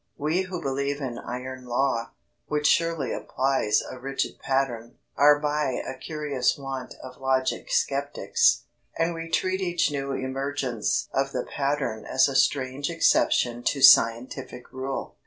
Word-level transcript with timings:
We 0.17 0.41
who 0.45 0.63
believe 0.63 0.99
in 0.99 1.19
iron 1.19 1.67
law, 1.67 2.09
which 2.47 2.65
surely 2.65 3.13
implies 3.13 3.83
a 3.87 3.99
rigid 3.99 4.39
pattern, 4.39 4.97
are 5.15 5.37
by 5.37 5.73
a 5.73 5.93
curious 5.93 6.57
want 6.57 6.95
of 7.03 7.21
logic 7.21 7.71
sceptics, 7.71 8.63
and 8.97 9.13
we 9.13 9.29
treat 9.29 9.61
each 9.61 9.91
new 9.91 10.11
emergence 10.13 11.07
of 11.13 11.33
the 11.33 11.43
pattern 11.43 12.03
as 12.07 12.27
a 12.27 12.35
strange 12.35 12.89
exception 12.89 13.61
to 13.65 13.83
scientific 13.83 14.73
rule. 14.73 15.17